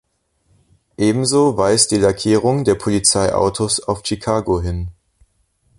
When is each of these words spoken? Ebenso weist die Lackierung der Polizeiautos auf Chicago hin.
Ebenso 0.97 1.57
weist 1.57 1.91
die 1.91 1.97
Lackierung 1.97 2.63
der 2.63 2.73
Polizeiautos 2.73 3.79
auf 3.81 4.01
Chicago 4.03 4.59
hin. 4.59 4.87